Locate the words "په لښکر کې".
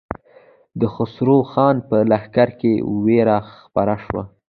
1.89-2.73